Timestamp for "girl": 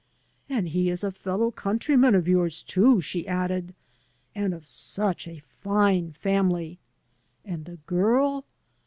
7.85-8.45